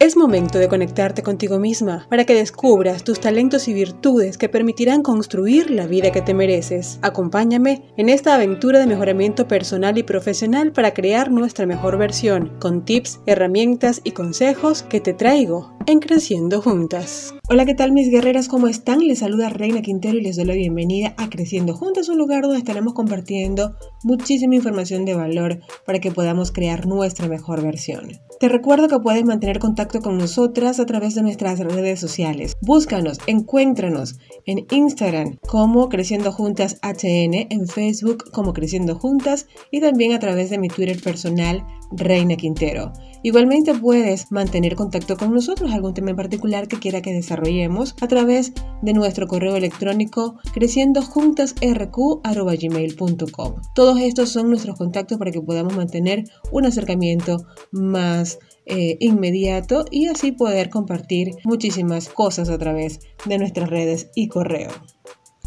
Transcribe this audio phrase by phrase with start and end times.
[0.00, 5.02] Es momento de conectarte contigo misma para que descubras tus talentos y virtudes que permitirán
[5.02, 7.00] construir la vida que te mereces.
[7.02, 12.84] Acompáñame en esta aventura de mejoramiento personal y profesional para crear nuestra mejor versión, con
[12.84, 17.34] tips, herramientas y consejos que te traigo en Creciendo Juntas.
[17.48, 18.46] Hola, ¿qué tal mis guerreras?
[18.46, 19.00] ¿Cómo están?
[19.00, 22.58] Les saluda Reina Quintero y les doy la bienvenida a Creciendo Juntas, un lugar donde
[22.58, 23.74] estaremos compartiendo
[24.04, 28.12] muchísima información de valor para que podamos crear nuestra mejor versión.
[28.40, 32.56] Te recuerdo que puedes mantener contacto con nosotras a través de nuestras redes sociales.
[32.60, 40.12] Búscanos, encuéntranos en Instagram como Creciendo Juntas HN, en Facebook como Creciendo Juntas y también
[40.12, 42.92] a través de mi Twitter personal Reina Quintero.
[43.22, 48.06] Igualmente puedes mantener contacto con nosotros, algún tema en particular que quiera que desarrollemos a
[48.08, 53.54] través de nuestro correo electrónico creciendojuntasrq.gmail.com.
[53.74, 57.38] Todos estos son nuestros contactos para que podamos mantener un acercamiento
[57.72, 64.28] más eh, inmediato y así poder compartir muchísimas cosas a través de nuestras redes y
[64.28, 64.68] correo.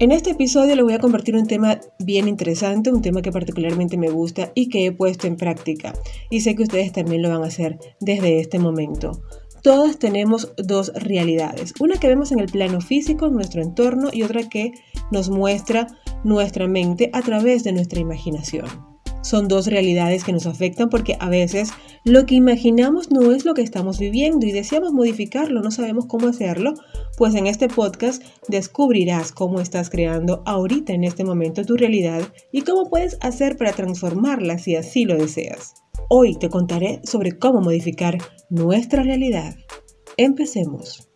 [0.00, 3.96] En este episodio le voy a compartir un tema bien interesante, un tema que particularmente
[3.96, 5.92] me gusta y que he puesto en práctica.
[6.30, 9.20] Y sé que ustedes también lo van a hacer desde este momento.
[9.60, 14.22] Todas tenemos dos realidades, una que vemos en el plano físico, en nuestro entorno, y
[14.22, 14.70] otra que
[15.10, 15.88] nos muestra
[16.22, 18.87] nuestra mente a través de nuestra imaginación
[19.22, 21.70] son dos realidades que nos afectan porque a veces
[22.04, 26.28] lo que imaginamos no es lo que estamos viviendo y deseamos modificarlo, no sabemos cómo
[26.28, 26.74] hacerlo,
[27.16, 32.62] pues en este podcast descubrirás cómo estás creando ahorita en este momento tu realidad y
[32.62, 35.74] cómo puedes hacer para transformarla si así lo deseas.
[36.08, 39.56] Hoy te contaré sobre cómo modificar nuestra realidad.
[40.16, 41.08] Empecemos.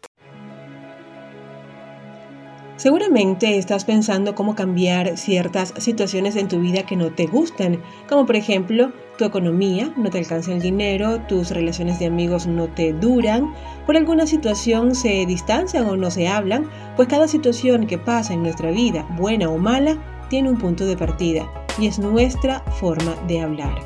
[2.83, 8.27] Seguramente estás pensando cómo cambiar ciertas situaciones en tu vida que no te gustan, como
[8.27, 12.93] por ejemplo tu economía, no te alcanza el dinero, tus relaciones de amigos no te
[12.93, 13.55] duran,
[13.87, 18.43] por alguna situación se distancian o no se hablan, pues cada situación que pasa en
[18.43, 19.97] nuestra vida, buena o mala,
[20.29, 23.79] tiene un punto de partida y es nuestra forma de hablar.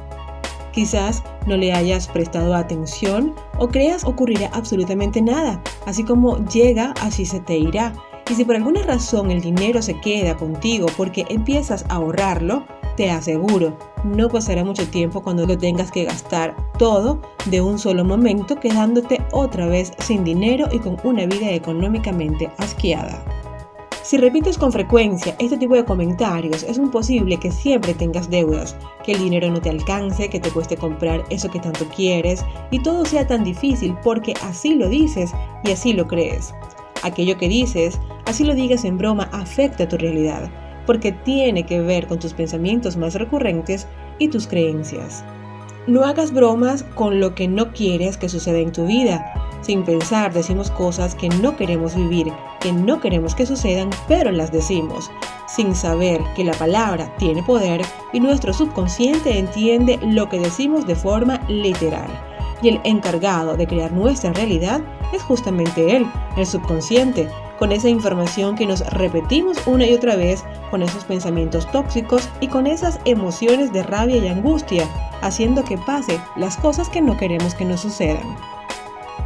[0.72, 7.26] Quizás no le hayas prestado atención o creas ocurrirá absolutamente nada, así como llega, así
[7.26, 7.92] se te irá.
[8.28, 12.66] Y si por alguna razón el dinero se queda contigo porque empiezas a ahorrarlo,
[12.96, 18.04] te aseguro, no pasará mucho tiempo cuando lo tengas que gastar todo de un solo
[18.04, 23.22] momento, quedándote otra vez sin dinero y con una vida económicamente asqueada.
[24.02, 28.76] Si repites con frecuencia este tipo de comentarios, es muy posible que siempre tengas deudas,
[29.04, 32.80] que el dinero no te alcance, que te cueste comprar eso que tanto quieres y
[32.80, 35.32] todo sea tan difícil porque así lo dices
[35.64, 36.54] y así lo crees.
[37.06, 40.50] Aquello que dices, así lo digas en broma, afecta tu realidad,
[40.86, 43.86] porque tiene que ver con tus pensamientos más recurrentes
[44.18, 45.24] y tus creencias.
[45.86, 49.24] No hagas bromas con lo que no quieres que suceda en tu vida.
[49.60, 52.26] Sin pensar decimos cosas que no queremos vivir,
[52.58, 55.08] que no queremos que sucedan, pero las decimos,
[55.46, 60.96] sin saber que la palabra tiene poder y nuestro subconsciente entiende lo que decimos de
[60.96, 62.10] forma literal
[62.66, 64.80] y el encargado de crear nuestra realidad
[65.12, 66.04] es justamente él,
[66.36, 67.28] el subconsciente,
[67.60, 72.48] con esa información que nos repetimos una y otra vez, con esos pensamientos tóxicos y
[72.48, 74.88] con esas emociones de rabia y angustia,
[75.22, 78.36] haciendo que pase las cosas que no queremos que nos sucedan.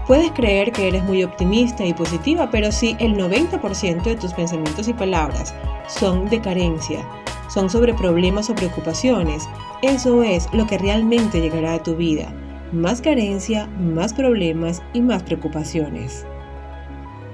[0.06, 4.86] Puedes creer que eres muy optimista y positiva, pero si el 90% de tus pensamientos
[4.86, 5.54] y palabras
[5.88, 7.08] son de carencia,
[7.48, 9.48] son sobre problemas o preocupaciones,
[9.80, 12.34] eso es lo que realmente llegará a tu vida
[12.72, 16.26] más carencia, más problemas y más preocupaciones.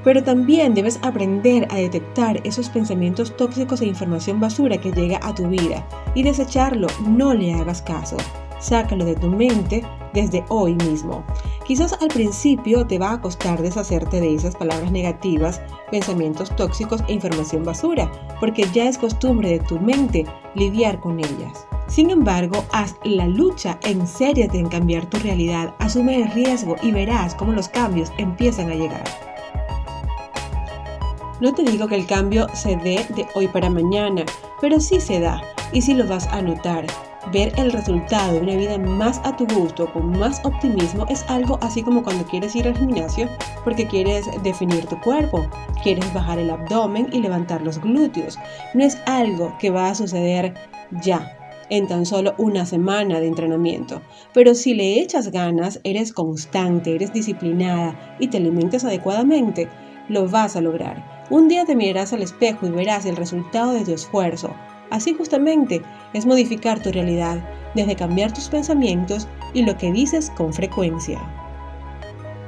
[0.05, 5.35] Pero también debes aprender a detectar esos pensamientos tóxicos e información basura que llega a
[5.35, 8.17] tu vida y desecharlo, no le hagas caso.
[8.61, 11.25] Sácalo de tu mente desde hoy mismo.
[11.67, 15.61] Quizás al principio te va a costar deshacerte de esas palabras negativas,
[15.91, 18.11] pensamientos tóxicos e información basura,
[18.41, 20.25] porque ya es costumbre de tu mente
[20.55, 21.67] lidiar con ellas.
[21.89, 26.91] Sin embargo, haz la lucha en serio en cambiar tu realidad, asume el riesgo y
[26.91, 29.05] verás cómo los cambios empiezan a llegar.
[31.41, 34.25] No te digo que el cambio se dé de hoy para mañana,
[34.61, 35.43] pero sí se da
[35.73, 36.87] y sí lo vas a notar.
[37.33, 41.59] Ver el resultado de una vida más a tu gusto, con más optimismo, es algo
[41.61, 43.29] así como cuando quieres ir al gimnasio
[43.65, 45.45] porque quieres definir tu cuerpo,
[45.83, 48.39] quieres bajar el abdomen y levantar los glúteos.
[48.75, 50.55] No es algo que va a suceder
[51.03, 51.36] ya,
[51.71, 54.03] en tan solo una semana de entrenamiento.
[54.33, 59.69] Pero si le echas ganas, eres constante, eres disciplinada y te alimentas adecuadamente,
[60.09, 61.27] lo vas a lograr.
[61.31, 64.55] Un día te mirarás al espejo y verás el resultado de tu esfuerzo.
[64.91, 65.83] Así justamente
[66.13, 67.39] es modificar tu realidad
[67.75, 71.21] desde cambiar tus pensamientos y lo que dices con frecuencia.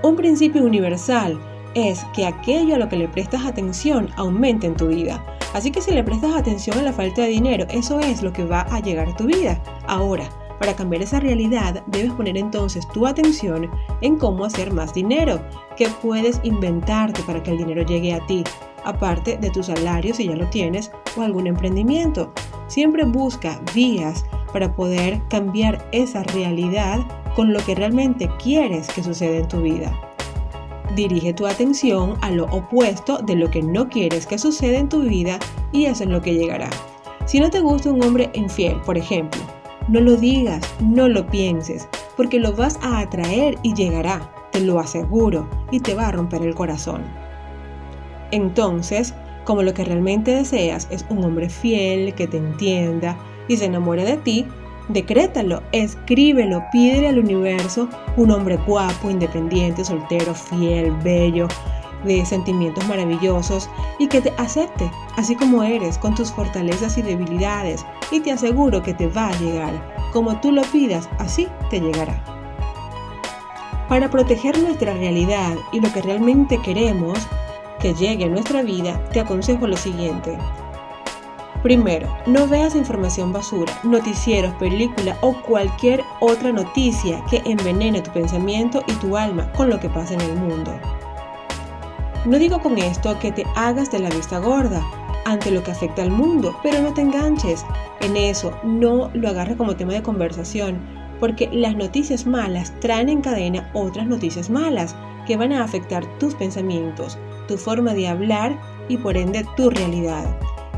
[0.02, 1.40] Un principio universal
[1.74, 5.22] es que aquello a lo que le prestas atención aumente en tu vida.
[5.54, 8.44] Así que si le prestas atención a la falta de dinero, eso es lo que
[8.44, 9.60] va a llegar a tu vida.
[9.86, 10.28] Ahora,
[10.58, 15.40] para cambiar esa realidad, debes poner entonces tu atención en cómo hacer más dinero,
[15.76, 18.44] que puedes inventarte para que el dinero llegue a ti,
[18.84, 22.32] aparte de tu salario si ya lo tienes o algún emprendimiento.
[22.66, 29.38] Siempre busca vías para poder cambiar esa realidad con lo que realmente quieres que suceda
[29.38, 30.07] en tu vida.
[30.94, 35.02] Dirige tu atención a lo opuesto de lo que no quieres que suceda en tu
[35.02, 35.38] vida
[35.72, 36.70] y eso es lo que llegará.
[37.26, 39.40] Si no te gusta un hombre infiel, por ejemplo,
[39.88, 44.78] no lo digas, no lo pienses, porque lo vas a atraer y llegará, te lo
[44.78, 47.02] aseguro, y te va a romper el corazón.
[48.30, 49.14] Entonces,
[49.44, 54.04] como lo que realmente deseas es un hombre fiel, que te entienda y se enamore
[54.04, 54.46] de ti,
[54.88, 61.48] decrétalo, escríbelo, pídele al universo un hombre guapo, independiente, soltero, fiel, bello,
[62.04, 63.68] de sentimientos maravillosos
[63.98, 68.82] y que te acepte así como eres, con tus fortalezas y debilidades, y te aseguro
[68.82, 69.72] que te va a llegar.
[70.12, 72.22] Como tú lo pidas, así te llegará.
[73.88, 77.18] Para proteger nuestra realidad y lo que realmente queremos
[77.80, 80.36] que llegue a nuestra vida, te aconsejo lo siguiente.
[81.62, 88.84] Primero, no veas información basura, noticieros, película o cualquier otra noticia que envenene tu pensamiento
[88.86, 90.72] y tu alma con lo que pasa en el mundo.
[92.26, 94.84] No digo con esto que te hagas de la vista gorda
[95.24, 97.64] ante lo que afecta al mundo, pero no te enganches
[98.00, 100.78] en eso, no lo agarres como tema de conversación,
[101.18, 104.94] porque las noticias malas traen en cadena otras noticias malas
[105.26, 107.18] que van a afectar tus pensamientos,
[107.48, 108.56] tu forma de hablar
[108.88, 110.24] y por ende tu realidad.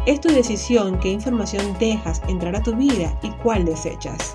[0.06, 4.34] Es tu decisión qué información dejas entrar a tu vida y cuál desechas.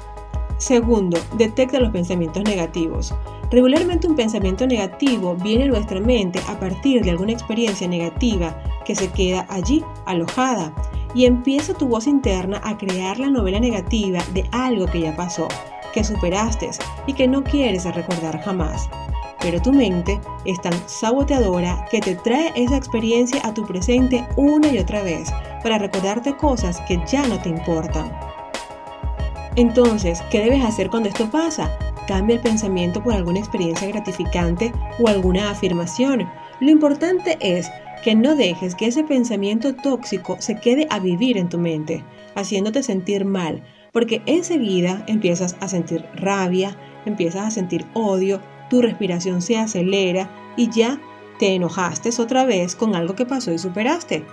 [0.57, 3.15] Segundo, detecta los pensamientos negativos.
[3.50, 8.95] Regularmente un pensamiento negativo viene a nuestra mente a partir de alguna experiencia negativa que
[8.95, 10.71] se queda allí alojada
[11.15, 15.47] y empieza tu voz interna a crear la novela negativa de algo que ya pasó,
[15.94, 16.69] que superaste
[17.07, 18.88] y que no quieres recordar jamás.
[19.41, 24.67] Pero tu mente es tan saboteadora que te trae esa experiencia a tu presente una
[24.67, 25.31] y otra vez
[25.65, 28.12] para recordarte cosas que ya no te importan.
[29.56, 31.75] Entonces, ¿qué debes hacer cuando esto pasa?
[32.07, 36.29] Cambia el pensamiento por alguna experiencia gratificante o alguna afirmación.
[36.59, 37.71] Lo importante es
[38.03, 42.03] que no dejes que ese pensamiento tóxico se quede a vivir en tu mente,
[42.35, 46.77] haciéndote sentir mal, porque enseguida empiezas a sentir rabia,
[47.07, 48.39] empiezas a sentir odio,
[48.69, 51.01] tu respiración se acelera y ya
[51.39, 54.23] te enojaste otra vez con algo que pasó y superaste.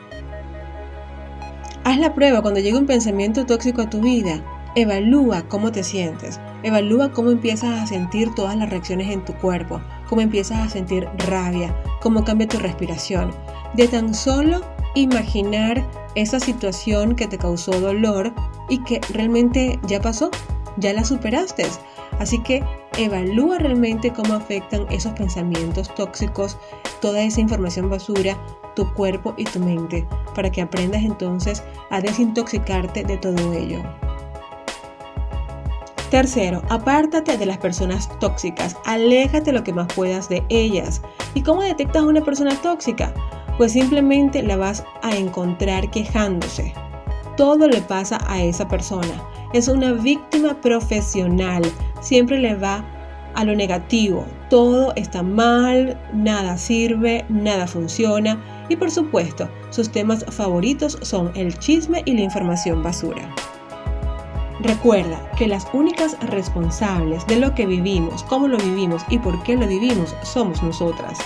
[1.85, 4.41] Haz la prueba cuando llegue un pensamiento tóxico a tu vida.
[4.77, 6.39] Evalúa cómo te sientes.
[6.63, 11.09] Evalúa cómo empiezas a sentir todas las reacciones en tu cuerpo, cómo empiezas a sentir
[11.27, 13.33] rabia, cómo cambia tu respiración.
[13.75, 14.61] De tan solo
[14.95, 15.85] imaginar
[16.15, 18.33] esa situación que te causó dolor
[18.69, 20.31] y que realmente ya pasó,
[20.77, 21.67] ya la superaste.
[22.21, 22.63] Así que
[22.97, 26.59] evalúa realmente cómo afectan esos pensamientos tóxicos,
[27.01, 28.39] toda esa información basura,
[28.75, 33.83] tu cuerpo y tu mente, para que aprendas entonces a desintoxicarte de todo ello.
[36.11, 41.01] Tercero, apártate de las personas tóxicas, aléjate lo que más puedas de ellas.
[41.33, 43.15] ¿Y cómo detectas a una persona tóxica?
[43.57, 46.75] Pues simplemente la vas a encontrar quejándose.
[47.39, 49.23] Todo le pasa a esa persona.
[49.55, 51.63] Es una víctima profesional.
[52.03, 52.85] Siempre le va
[53.35, 54.25] a lo negativo.
[54.51, 58.43] Todo está mal, nada sirve, nada funciona.
[58.69, 63.29] Y por supuesto, sus temas favoritos son el chisme y la información basura.
[64.61, 69.57] Recuerda que las únicas responsables de lo que vivimos, cómo lo vivimos y por qué
[69.57, 71.19] lo vivimos somos nosotras.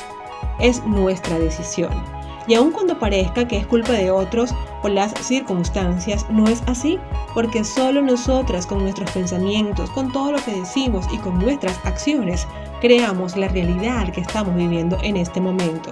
[0.59, 2.16] Es nuestra decisión.
[2.47, 6.99] Y aun cuando parezca que es culpa de otros o las circunstancias, no es así,
[7.35, 12.47] porque solo nosotras con nuestros pensamientos, con todo lo que decimos y con nuestras acciones,
[12.81, 15.91] creamos la realidad que estamos viviendo en este momento.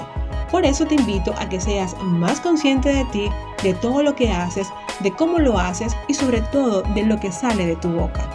[0.50, 3.28] Por eso te invito a que seas más consciente de ti,
[3.62, 4.68] de todo lo que haces
[5.00, 8.28] de cómo lo haces y sobre todo de lo que sale de tu boca.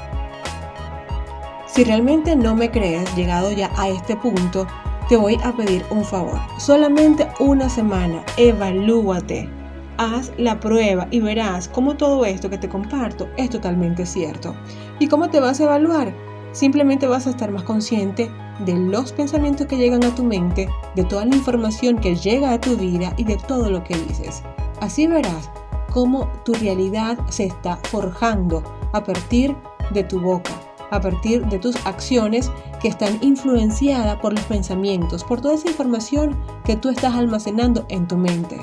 [1.67, 4.67] Si realmente no me crees llegado ya a este punto,
[5.09, 6.39] te voy a pedir un favor.
[6.59, 9.49] Solamente una semana, evalúate.
[9.97, 14.55] Haz la prueba y verás cómo todo esto que te comparto es totalmente cierto.
[14.99, 16.13] ¿Y cómo te vas a evaluar?
[16.51, 18.31] Simplemente vas a estar más consciente
[18.65, 22.61] de los pensamientos que llegan a tu mente, de toda la información que llega a
[22.61, 24.43] tu vida y de todo lo que dices.
[24.79, 25.49] Así verás
[25.91, 28.63] cómo tu realidad se está forjando
[28.93, 29.55] a partir
[29.91, 30.51] de tu boca,
[30.91, 36.37] a partir de tus acciones que están influenciadas por los pensamientos, por toda esa información
[36.63, 38.57] que tú estás almacenando en tu mente.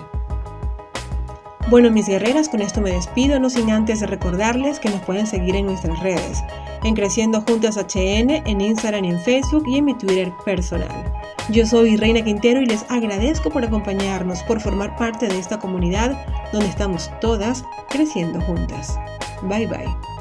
[1.68, 5.56] Bueno, mis guerreras, con esto me despido, no sin antes recordarles que nos pueden seguir
[5.56, 6.40] en nuestras redes,
[6.84, 11.12] en Creciendo Juntas HN, en Instagram en Facebook y en mi Twitter personal.
[11.50, 16.16] Yo soy Reina Quintero y les agradezco por acompañarnos, por formar parte de esta comunidad
[16.52, 18.96] donde estamos todas creciendo juntas.
[19.42, 20.15] Bye bye.